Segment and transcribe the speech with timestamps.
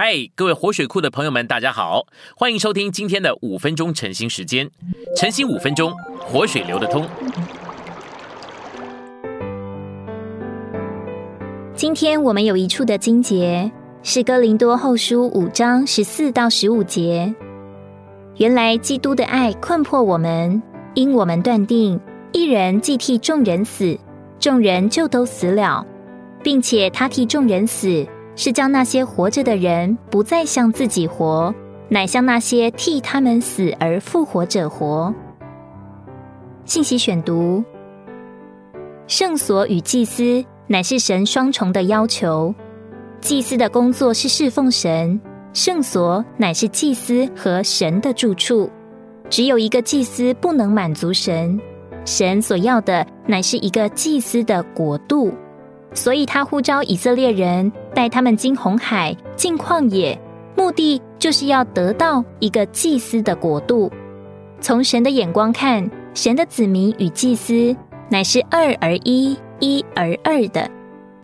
[0.00, 2.06] 嗨，各位活水库的朋友们，大家好，
[2.36, 4.70] 欢迎收听今天的五分钟晨兴时间。
[5.16, 7.04] 晨兴五分钟，活水流得通。
[11.74, 13.68] 今天我们有一处的经节
[14.04, 17.34] 是哥林多后书五章十四到十五节。
[18.36, 20.62] 原来基督的爱困迫我们，
[20.94, 21.98] 因我们断定
[22.30, 23.98] 一人既替众人死，
[24.38, 25.84] 众人就都死了，
[26.40, 28.06] 并且他替众人死。
[28.38, 31.52] 是将那些活着的人不再向自己活，
[31.88, 35.12] 乃向那些替他们死而复活者活。
[36.64, 37.64] 信息选读：
[39.08, 42.54] 圣所与祭司乃是神双重的要求。
[43.20, 45.20] 祭司的工作是侍奉神，
[45.52, 48.70] 圣所乃是祭司和神的住处。
[49.28, 51.60] 只有一个祭司不能满足神，
[52.04, 55.34] 神所要的乃是一个祭司的国度。
[55.98, 60.16] 所以他呼召以色列人带他们经红海、进旷野，
[60.56, 63.90] 目的就是要得到一个祭司的国度。
[64.60, 67.74] 从神的眼光看，神的子民与祭司
[68.08, 70.70] 乃是二而一、一而二的。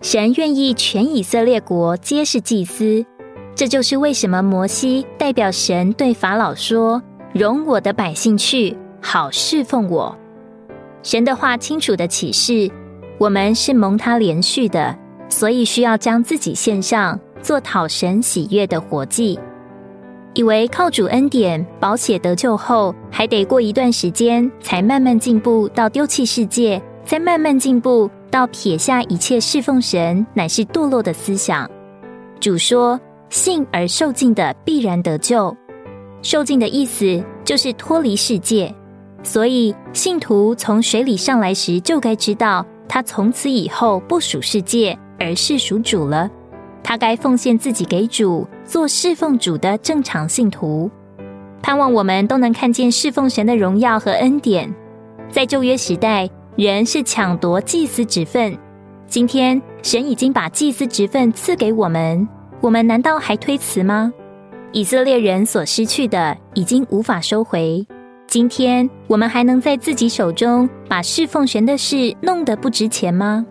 [0.02, 3.06] 神愿意全以色列国皆是祭司，
[3.54, 7.00] 这就是为什么摩西代表神对法老说
[7.32, 10.18] ：“容我的百姓去，好侍奉我。”
[11.04, 12.68] 神的话清楚的启示。
[13.18, 14.96] 我们是蒙他连续的，
[15.28, 19.38] 所以需要将自己献上，做讨神喜悦的活祭。
[20.34, 31.70] 以为靠主恩典保险得救后，还得过一段时间才慢慢进步到丢弃世界，再慢慢进步到撇下一切侍奉神，乃是堕落的思想。
[32.40, 35.56] 主说：“信而受尽的必然得救。”
[36.20, 38.74] 受尽的意思就是脱离世界，
[39.22, 42.66] 所以信徒从水里上来时就该知道。
[42.88, 46.30] 他从此以后不属世界，而是属主了。
[46.82, 50.90] 他该奉献自己给主，做侍奉主的正常信徒。
[51.62, 54.72] 盼望我们都能看见侍奉神的荣耀和恩典。
[55.30, 58.56] 在旧约时代，人是抢夺祭司职分。
[59.06, 62.28] 今天，神已经把祭司职分赐给我们，
[62.60, 64.12] 我们难道还推辞吗？
[64.72, 67.86] 以色列人所失去的，已经无法收回。
[68.34, 73.46] 今天我们还能在自己手中把侍奉神的事弄得不值钱吗？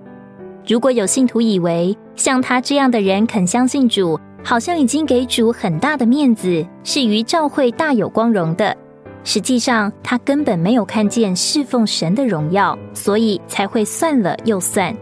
[0.67, 8.75] 如果有信徒以为像他这样的人肯相信主，好像已经给主很大的面子，是于教会大有光荣的，
[9.23, 14.93] 实际上他根本没有看见侍奉神的荣耀，所以才会算了又算。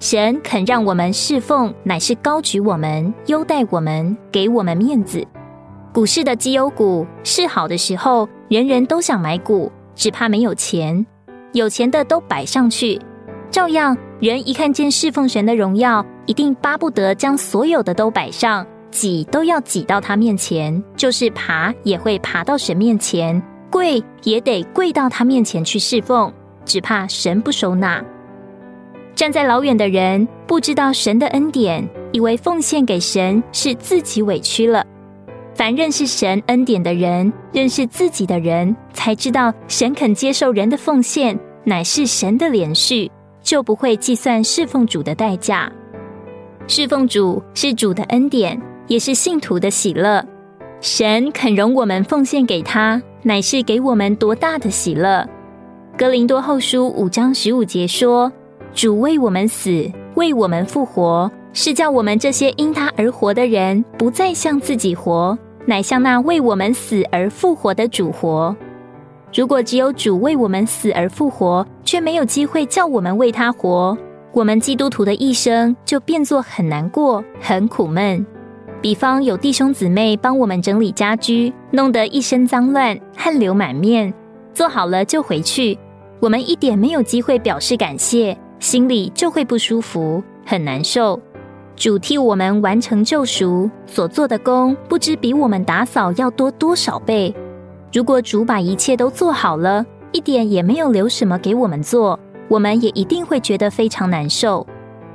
[0.00, 5.22] 神肯让我们侍奉，乃是高举我们、优待我们、给我们面子。
[5.92, 11.04] 股市的绩优股是好的时候，人人都想买股，只怕没有钱。
[11.52, 12.98] 有钱的都摆上去，
[13.50, 26.32] 照样人一看见侍奉神的荣耀，一定巴不得将所有的都摆上，挤都要挤到他面前，就是爬也会爬到神面前，跪也得跪到他面前去侍奉，
[26.64, 28.02] 只怕神不收纳。
[29.14, 34.82] 站在老远的人不知道神的恩典，以为奉献给神是自己委屈了。
[35.54, 43.10] 凡认识神恩典的人，认识自己的人，才知道神肯接受人的奉献，乃是神的连续，
[43.42, 45.70] 就不会计算侍奉主的代价。
[46.66, 50.24] 侍奉主是主的恩典，也是信徒的喜乐。
[50.80, 55.28] 神肯容我们奉献给他，乃是给我们多大的喜乐。
[55.98, 58.32] 格林多后书五章十五节说
[58.72, 68.54] ：“主为我们死，为我们复活。”是叫我们这些因他而活的人，不再向自己活，乃向那为我们死而复活的主活。
[69.34, 73.96] 如果只有主为我们死而复活，却没有机会叫我们为他活，
[74.32, 78.24] 我们基督徒的一生就变作很难过、很苦闷。
[78.80, 84.12] 比方有弟兄姊妹帮我们整理家居，弄得一身脏乱、汗流满面，
[84.52, 85.78] 做好了就回去，
[86.18, 91.20] 我们一点没有机会表示感谢，心里就会不舒服，很难受。
[91.74, 97.34] 主替我们完成救赎所做的功，不知比我们打扫要多多少倍。
[97.92, 102.18] 如果主把一切都做好了，一点也没有留什么给我们做，
[102.48, 104.66] 我们也一定会觉得非常难受。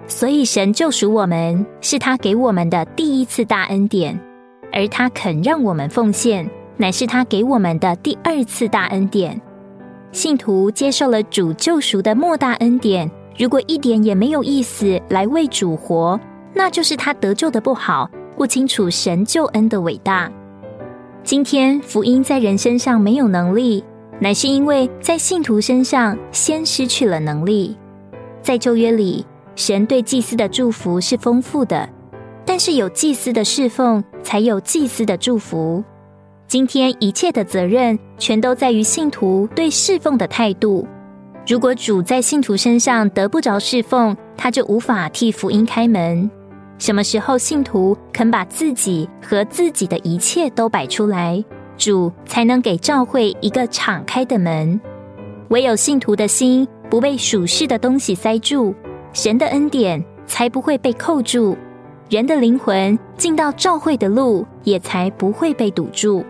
[0.08, 4.20] 所以，神救赎我们是他给我们的第一次大恩典，
[4.72, 9.40] 而他肯让我们奉献，乃是他给我们的第二次大恩典。
[10.12, 16.20] 信徒接受了主救赎的莫大恩典，如果一点也没有意思来为主活。
[16.58, 20.30] 那就是他得救的不好，不清楚神救恩的伟大。
[21.24, 23.84] 今天福音在人身上没有能力，
[24.20, 27.78] 乃是因为在信徒身上先失去了能力。
[28.42, 29.24] 在旧约里，
[29.56, 31.88] 神对祭司的祝福是丰富的，
[32.44, 35.84] 但是有祭司的侍奉，才有祭司的祝福。
[36.48, 40.88] 今天一切的责任，全都在于信徒对侍奉的态度。
[41.46, 46.28] 如果主在信徒身上得不着侍奉，他就无法替福音开门。
[46.80, 51.44] 什么时候信徒肯把自己和自己的一切都摆出来，
[51.76, 54.80] 主才能给教会一个敞开的门。
[55.50, 58.76] 唯有信徒的心不被属世的东西塞住，
[59.12, 61.58] 神的恩典才不会被扣住，
[62.10, 66.24] 人的灵魂进到教会的路也才不会被堵住。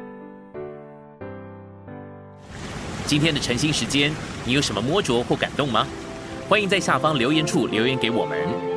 [3.06, 4.14] 今天的晨兴时间，
[4.46, 5.86] 你有什么摸着或感动吗？
[6.48, 8.77] 欢迎在下方留言处留言给我们。